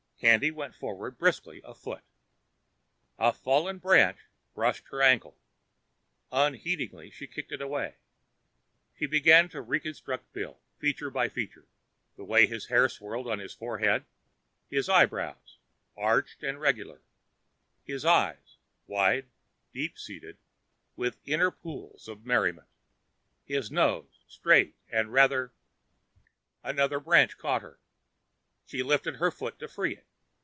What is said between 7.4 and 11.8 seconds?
it away. She began to reconstruct Bill, feature by feature: